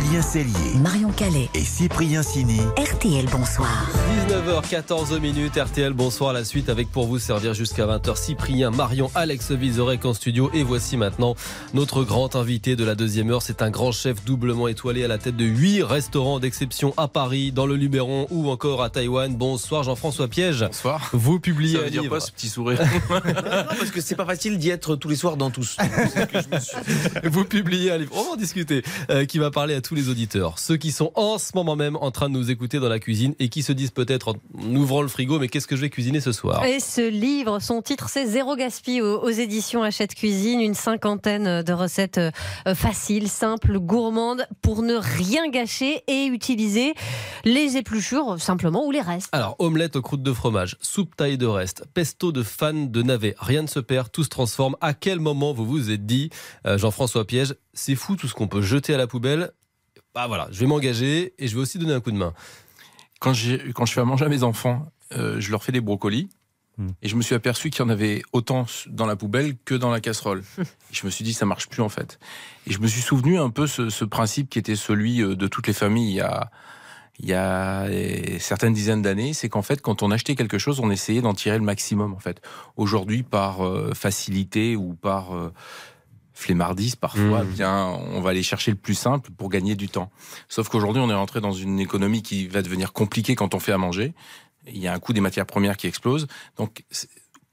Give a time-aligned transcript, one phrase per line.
[0.00, 0.07] Julie.
[0.08, 1.50] Julien Cellier, Marion Calais.
[1.52, 2.60] et Cyprien Sini.
[2.78, 3.68] RTL, bonsoir.
[4.28, 6.32] 19h14 minutes, RTL, bonsoir.
[6.32, 10.50] La suite avec pour vous servir jusqu'à 20h Cyprien, Marion, Alex Vizorek en studio.
[10.54, 11.34] Et voici maintenant
[11.74, 13.42] notre grand invité de la deuxième heure.
[13.42, 17.52] C'est un grand chef doublement étoilé à la tête de huit restaurants d'exception à Paris,
[17.52, 19.34] dans le Luberon ou encore à Taïwan.
[19.36, 20.64] Bonsoir Jean-François Piège.
[20.64, 21.10] Bonsoir.
[21.12, 22.16] Vous publiez Ça un veut dire livre.
[22.16, 22.80] quoi ce petit sourire
[23.10, 23.20] Non,
[23.78, 25.76] parce que c'est pas facile d'y être tous les soirs dans tous.
[27.24, 29.97] Vous publiez un livre, on va en discuter, euh, qui va parler à tous les
[30.06, 30.58] auditeurs.
[30.58, 33.34] Ceux qui sont en ce moment même en train de nous écouter dans la cuisine
[33.38, 36.20] et qui se disent peut-être en ouvrant le frigo, mais qu'est-ce que je vais cuisiner
[36.20, 36.64] ce soir?
[36.64, 40.60] Et ce livre, son titre, c'est Zéro Gaspille aux, aux éditions Hachette Cuisine.
[40.60, 42.30] Une cinquantaine de recettes euh,
[42.74, 46.94] faciles, simples, gourmandes pour ne rien gâcher et utiliser
[47.44, 49.28] les épluchures simplement ou les restes.
[49.32, 53.34] Alors, omelette aux croûtes de fromage, soupe taille de reste, pesto de fan de navet,
[53.38, 54.76] rien ne se perd, tout se transforme.
[54.80, 56.30] À quel moment vous vous êtes dit,
[56.66, 59.52] euh, Jean-François Piège, c'est fou tout ce qu'on peut jeter à la poubelle
[60.18, 62.34] Bah voilà, je vais m'engager et je vais aussi donner un coup de main.
[63.20, 63.34] quand,
[63.72, 66.28] quand je fais à manger à mes enfants, euh, je leur fais des brocolis.
[66.76, 66.88] Hmm.
[67.02, 69.92] Et je me suis aperçu qu'il y en avait autant dans la poubelle que dans
[69.92, 70.42] la casserole.
[70.58, 72.18] Et je me suis dit, ça marche plus en fait.
[72.66, 75.46] Et je me suis souvenu un peu ce, ce principe qui était celui euh, de
[75.46, 76.50] toutes les familles il y a,
[77.20, 77.86] il y a
[78.40, 79.34] certaines dizaines d'années.
[79.34, 82.18] C'est qu'en fait, quand on achetait quelque chose, on essayait d'en tirer le maximum en
[82.18, 82.42] fait.
[82.76, 85.52] Aujourd'hui, par euh, facilité ou par euh,
[86.38, 87.48] flemmardise parfois, Mmh.
[87.48, 90.10] bien, on va aller chercher le plus simple pour gagner du temps.
[90.48, 93.72] Sauf qu'aujourd'hui, on est rentré dans une économie qui va devenir compliquée quand on fait
[93.72, 94.14] à manger.
[94.68, 96.28] Il y a un coût des matières premières qui explose.
[96.56, 96.84] Donc,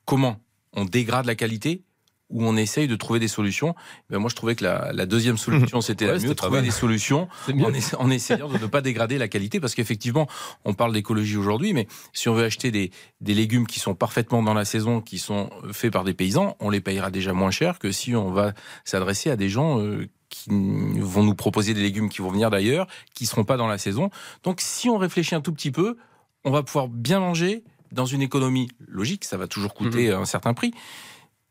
[0.05, 0.37] comment
[0.73, 1.81] on dégrade la qualité
[2.29, 3.75] ou on essaye de trouver des solutions.
[4.09, 6.71] Ben Moi, je trouvais que la, la deuxième solution, c'était Ouais, la mieux, trouver des
[6.71, 10.27] solutions en, essa- en essayant de ne pas dégrader la qualité, parce qu'effectivement,
[10.63, 14.41] on parle d'écologie aujourd'hui, mais si on veut acheter des, des légumes qui sont parfaitement
[14.41, 17.77] dans la saison, qui sont faits par des paysans, on les payera déjà moins cher
[17.79, 18.53] que si on va
[18.85, 22.87] s'adresser à des gens euh, qui vont nous proposer des légumes qui vont venir d'ailleurs,
[23.13, 24.09] qui seront pas dans la saison.
[24.43, 25.95] Donc, si on réfléchit un tout petit peu,
[26.43, 30.53] on va pouvoir bien manger dans une économie logique, ça va toujours coûter un certain
[30.53, 30.73] prix.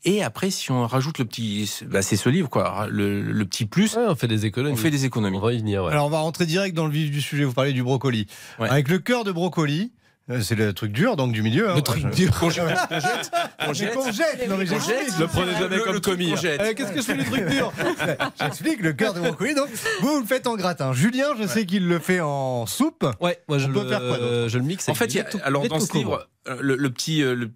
[0.06, 3.64] Et après, si on rajoute le petit, bah, c'est ce livre quoi, le, le petit
[3.64, 4.74] plus, Ouais, on fait des économies.
[4.74, 5.38] on fait des économies.
[5.38, 5.92] On va y venir, ouais.
[5.92, 7.44] Alors on va rentrer direct dans le vif du sujet.
[7.44, 8.26] Vous parlez du brocoli.
[8.58, 8.68] Ouais.
[8.68, 9.92] Avec le cœur de brocoli,
[10.30, 11.70] euh, c'est le truc dur, donc du milieu.
[11.70, 11.74] hein.
[11.76, 12.32] Le truc Moi, je- dur.
[12.40, 14.48] Mais qu'on jette.
[14.48, 15.18] Non, mais j'explique.
[15.18, 16.32] Le prenez jamais comme commis.
[16.32, 17.72] Euh, Qu'est-ce que je fais du truc dur?
[18.40, 19.54] J'explique le cœur de brocoli.
[19.54, 19.68] Donc
[20.00, 20.92] vous, vous le faites en gratin.
[20.92, 23.06] Julien, je sais qu'il le fait en soupe.
[23.20, 24.88] Ouais, moi je On le, peut faire quoi je le mixe.
[24.88, 27.50] En fait, il alors dans ce livre, euh, le, le petit, euh, le-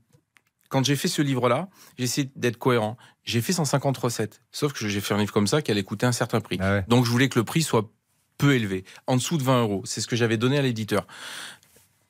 [0.69, 1.69] quand j'ai fait ce livre-là,
[1.99, 2.97] j'ai essayé d'être cohérent.
[3.25, 6.07] J'ai fait 150 recettes, sauf que j'ai fait un livre comme ça qui allait coûter
[6.07, 6.59] un certain prix.
[6.61, 6.85] Ah ouais.
[6.89, 7.91] Donc je voulais que le prix soit
[8.37, 9.83] peu élevé, en dessous de 20 euros.
[9.85, 11.07] C'est ce que j'avais donné à l'éditeur.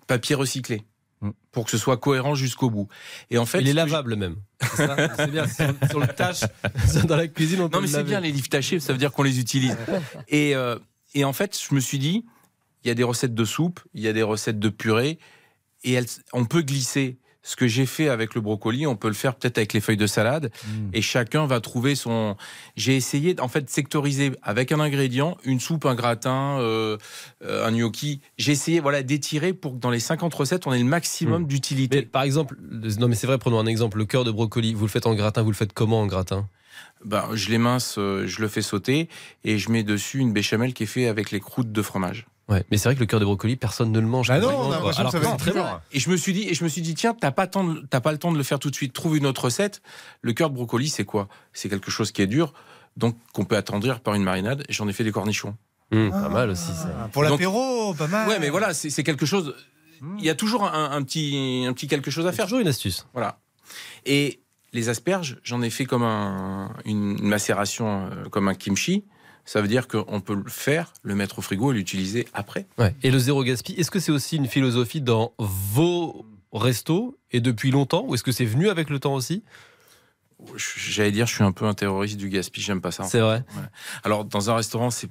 [0.06, 0.84] Papier recyclé.
[1.20, 1.30] Mm.
[1.50, 2.88] Pour que ce soit cohérent jusqu'au bout.
[3.30, 4.36] Et en fait, Il est lavable même.
[4.76, 4.86] C'est
[5.30, 6.42] bien, sur, sur le tâche,
[7.06, 9.10] dans la cuisine, on peut Non, mais c'est bien les livres tachés, ça veut dire
[9.12, 9.76] qu'on les utilise.
[10.28, 10.78] Et, euh,
[11.14, 12.24] et en fait, je me suis dit,
[12.84, 15.18] il y a des recettes de soupe, il y a des recettes de purée,
[15.82, 17.18] et elles- on peut glisser.
[17.48, 19.96] Ce que j'ai fait avec le brocoli, on peut le faire peut-être avec les feuilles
[19.96, 20.50] de salade,
[20.92, 22.36] et chacun va trouver son.
[22.76, 26.98] J'ai essayé en fait de sectoriser avec un ingrédient, une soupe, un gratin, euh,
[27.42, 28.20] euh, un gnocchi.
[28.36, 31.48] J'ai essayé voilà d'étirer pour que dans les 50 recettes, on ait le maximum Mais
[31.48, 32.02] d'utilité.
[32.02, 34.84] par exemple, le- non mais c'est vrai, prenons un exemple, le cœur de brocoli, vous
[34.84, 36.46] le faites en gratin, vous le faites comment en gratin?
[37.04, 39.08] Ben, je l'émince, euh, je le fais sauter,
[39.44, 42.26] et je mets dessus une béchamel qui est faite avec les croûtes de fromage.
[42.48, 44.28] Ouais, mais c'est vrai que le cœur de brocoli, personne ne le mange.
[44.28, 45.64] Bah non, on a Alors que ça va très bon.
[45.92, 47.86] Et je me suis dit, et je me suis dit, tiens, t'as pas, temps de-
[47.90, 48.94] t'as pas le temps de le faire tout de suite.
[48.94, 49.82] Trouve une autre recette.
[50.22, 51.28] Le cœur de brocoli, c'est quoi?
[51.52, 52.54] C'est quelque chose qui est dur,
[52.96, 54.64] donc qu'on peut attendrir par une marinade.
[54.68, 55.56] Et J'en ai fait des cornichons.
[55.92, 56.88] Hum, pas mal aussi ça.
[57.04, 58.28] Ah, Pour l'apéro, pas mal.
[58.28, 59.54] Ouais, mais voilà, c'est c'est quelque chose.
[60.18, 62.46] Il y a toujours un, un petit, un petit quelque chose à faire.
[62.46, 63.06] toujours une astuce.
[63.12, 63.38] Voilà.
[64.06, 64.40] Et
[64.72, 69.04] les asperges, j'en ai fait comme un, une macération, euh, comme un kimchi.
[69.44, 72.66] Ça veut dire qu'on peut le faire, le mettre au frigo et l'utiliser après.
[72.76, 72.94] Ouais.
[73.02, 77.70] Et le zéro gaspille, est-ce que c'est aussi une philosophie dans vos restos et depuis
[77.70, 79.42] longtemps ou est-ce que c'est venu avec le temps aussi?
[80.76, 83.04] J'allais dire, je suis un peu un terroriste du gaspillage, j'aime pas ça.
[83.04, 83.42] C'est vrai.
[84.04, 85.08] Alors, dans un restaurant, c'est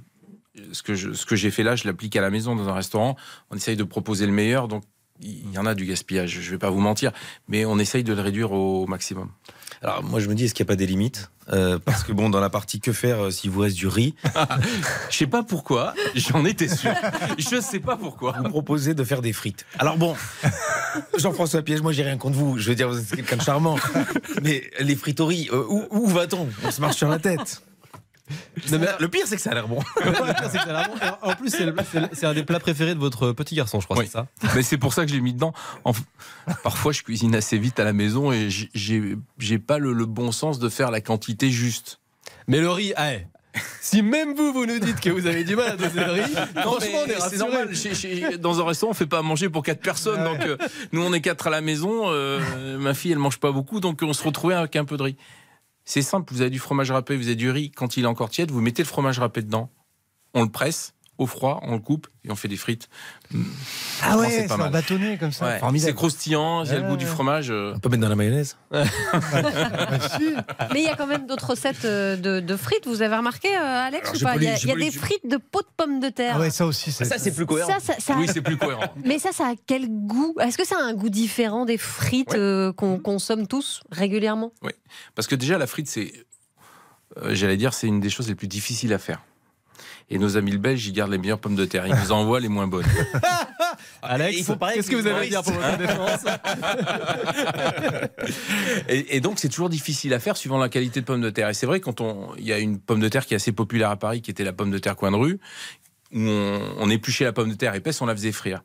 [0.72, 2.56] ce que je- ce que j'ai fait là, je l'applique à la maison.
[2.56, 3.16] Dans un restaurant,
[3.50, 4.84] on essaye de proposer le meilleur, donc
[5.22, 6.40] il y en a du gaspillage.
[6.42, 7.12] Je vais pas vous mentir,
[7.48, 9.30] mais on essaye de le réduire au maximum.
[9.84, 11.30] Alors moi je me dis est-ce qu'il n'y a pas des limites?
[11.54, 14.16] Euh, Parce que bon dans la partie que faire euh, s'il vous reste du riz,
[15.12, 16.92] Je sais pas pourquoi, j'en étais sûr.
[17.38, 18.34] Je sais pas pourquoi.
[18.38, 19.66] vous proposez de faire des frites.
[19.78, 20.16] Alors bon,
[21.18, 22.58] Jean-François Piège, moi j'ai rien contre vous.
[22.58, 23.78] Je veux dire vous êtes quelqu'un de charmant,
[24.42, 26.48] mais les frites au riz, euh, où, où va-t-on?
[26.66, 27.62] On se marche sur la tête.
[28.72, 29.80] Non, mais- Le pire c'est que ça a l'air bon.
[30.06, 30.96] Le pire, c'est que ça a l'air bon.
[30.98, 33.56] Et En plus, c'est le- c'est le- c'est un des plats préférés de votre petit
[33.56, 34.06] garçon, je crois, Oui.
[34.06, 35.54] c'est ça Mais c'est pour ça que je l'ai mis dedans.
[35.86, 35.94] En-
[36.64, 40.06] Parfois, je cuisine assez vite à la maison et j'ai- j'ai j'ai pas le, le
[40.06, 42.00] bon sens de faire la quantité juste.
[42.48, 43.28] Mais le riz, ah, ouais.
[43.82, 46.32] Si même vous, vous nous dites que vous avez du mal à doser le riz,
[46.62, 47.38] franchement, on est c'est rassurés.
[47.40, 47.76] normal.
[47.76, 50.24] Chez- chez- dans un restaurant, on fait pas à manger pour quatre personnes.
[50.24, 50.58] Donc, euh,
[50.92, 52.04] nous, on est quatre à la maison.
[52.12, 55.04] euh, ma fille, elle mange pas beaucoup, donc on se retrouvait avec un peu de
[55.04, 55.16] riz.
[55.88, 56.34] C'est simple.
[56.34, 57.72] Vous avez du fromage râpé, vous avez du riz.
[57.72, 59.72] Quand il est encore tiède, vous mettez le fromage râpé dedans.
[60.34, 62.90] On le presse au froid, on le coupe et on fait des frites.
[63.34, 63.38] Ah
[64.12, 65.46] Franchement, ouais, c'est pas bâtonnet comme ça.
[65.62, 67.50] Ouais, c'est croustillant, il y a le Ouais, goût du fromage.
[67.50, 68.58] euh, On peut mettre dans la mayonnaise.
[68.72, 68.84] Ah,
[70.18, 70.34] si.
[70.74, 72.86] Mais il y a quand même d'autres recettes euh, de, de frites.
[72.88, 75.38] Vous avez remarqué, euh, Alex, Alors, ou pas Il y a, y des frites de
[75.38, 76.34] pot de pommes de terre.
[76.36, 77.06] Ah ouais, ça aussi, c'est.
[77.06, 77.70] Ça, c'est plus cohérent.
[77.70, 78.94] Ça, ça- ça- Oui, c'est plus cohérent.
[79.06, 80.36] mais ça, ça a quel goût?
[80.40, 82.38] Est-ce que ça a un goût différent des frites Ouais.
[82.40, 84.52] euh, qu'on consomme tous régulièrement?
[85.16, 86.12] Parce que déjà, la frite, c'est,
[87.18, 89.22] euh, j'allais dire, c'est une des choses les plus difficiles à faire.
[90.10, 91.86] Et nos amis le belges, ils gardent les meilleures pommes de terre.
[91.88, 92.86] Ils nous envoient les moins bonnes.
[94.02, 96.20] Alex, qu'est-ce que vous avez à dire pour votre défense
[98.90, 101.50] Et, et donc, c'est toujours difficile à faire suivant la qualité de pomme de terre.
[101.50, 103.52] Et c'est vrai, quand on, il y a une pomme de terre qui est assez
[103.52, 105.40] populaire à Paris, qui était la pomme de terre coin de rue,
[106.14, 108.64] où on, on épluchait la pomme de terre épaisse, on la faisait frire.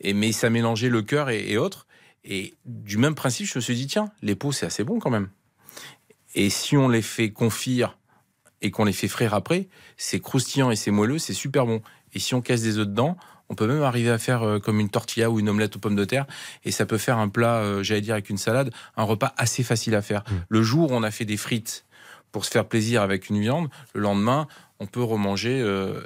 [0.00, 1.86] Et, mais ça mélangeait le cœur et, et autres.
[2.24, 5.10] Et du même principe, je me suis dit, tiens, les pots, c'est assez bon quand
[5.10, 5.28] même.
[6.34, 7.96] Et si on les fait confire
[8.62, 11.80] et qu'on les fait frire après, c'est croustillant et c'est moelleux, c'est super bon.
[12.14, 13.16] Et si on casse des œufs dedans,
[13.48, 15.96] on peut même arriver à faire euh, comme une tortilla ou une omelette aux pommes
[15.96, 16.26] de terre.
[16.64, 19.62] Et ça peut faire un plat, euh, j'allais dire avec une salade, un repas assez
[19.62, 20.24] facile à faire.
[20.48, 21.84] Le jour où on a fait des frites
[22.32, 24.46] pour se faire plaisir avec une viande, le lendemain,
[24.80, 26.02] on peut remanger euh,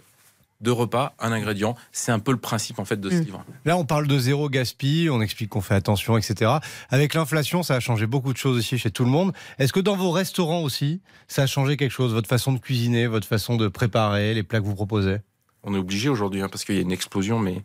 [0.63, 1.75] deux repas, un ingrédient.
[1.93, 3.25] C'est un peu le principe en fait de ce Mm.
[3.25, 3.45] livre.
[3.65, 6.51] Là, on parle de zéro gaspille, on explique qu'on fait attention, etc.
[6.91, 9.33] Avec l'inflation, ça a changé beaucoup de choses aussi chez tout le monde.
[9.59, 13.07] Est-ce que dans vos restaurants aussi, ça a changé quelque chose Votre façon de cuisiner,
[13.07, 15.19] votre façon de préparer, les plats que vous proposez?
[15.65, 17.63] On est obligé aujourd'hui hein, parce qu'il y a une explosion, mais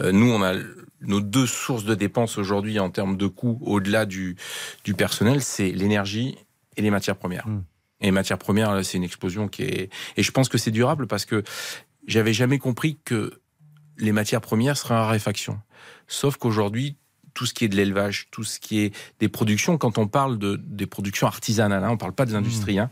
[0.00, 0.54] euh, nous, on a
[1.02, 4.36] nos deux sources de dépenses aujourd'hui en termes de coûts au-delà du,
[4.84, 6.36] du personnel, c'est l'énergie
[6.78, 7.46] et les matières premières.
[7.46, 7.62] Mm.
[8.00, 9.90] Et les matières premières, là, c'est une explosion qui est.
[10.16, 11.42] Et je pense que c'est durable parce que
[12.06, 13.40] j'avais jamais compris que
[13.98, 15.60] les matières premières seraient en raréfaction.
[16.06, 16.96] Sauf qu'aujourd'hui,
[17.34, 20.38] tout ce qui est de l'élevage, tout ce qui est des productions, quand on parle
[20.38, 22.90] de, des productions artisanales, hein, on parle pas des industries, hein,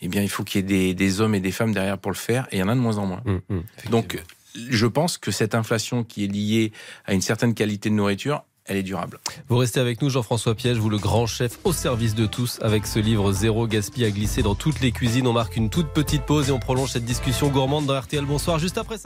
[0.00, 2.12] eh bien, il faut qu'il y ait des, des hommes et des femmes derrière pour
[2.12, 3.22] le faire, et il y en a de moins en moins.
[3.26, 4.22] Hum, hum, Donc,
[4.54, 6.72] je pense que cette inflation qui est liée
[7.04, 9.18] à une certaine qualité de nourriture, elle est durable.
[9.48, 12.86] Vous restez avec nous, Jean-François Piège, vous le grand chef au service de tous, avec
[12.86, 15.26] ce livre Zéro gaspille à glisser dans toutes les cuisines.
[15.26, 18.24] On marque une toute petite pause et on prolonge cette discussion gourmande dans RTL.
[18.24, 19.02] Bonsoir, juste après ça.